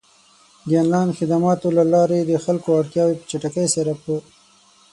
د 0.67 0.69
آنلاین 0.81 1.09
خدماتو 1.17 1.67
له 1.77 1.83
لارې 1.93 2.19
د 2.23 2.31
خلکو 2.45 2.69
اړتیاوې 2.79 3.15
په 3.19 3.25
چټکۍ 3.29 3.67
سره 3.75 3.93
پ 4.01 4.05